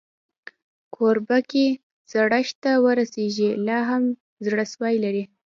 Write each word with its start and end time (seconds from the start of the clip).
کوربه 0.95 1.39
که 1.49 1.65
زړښت 2.11 2.55
ته 2.63 2.71
ورسېږي، 2.85 3.49
لا 3.67 3.79
هم 3.89 4.03
زړهسوی 4.45 4.95
لري. 5.03 5.23